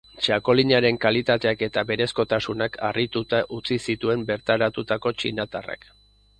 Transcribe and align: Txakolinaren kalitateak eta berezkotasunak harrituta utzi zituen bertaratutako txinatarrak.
Txakolinaren 0.27 0.95
kalitateak 1.03 1.61
eta 1.67 1.83
berezkotasunak 1.91 2.79
harrituta 2.89 3.43
utzi 3.61 3.79
zituen 3.91 4.27
bertaratutako 4.33 5.17
txinatarrak. 5.21 5.91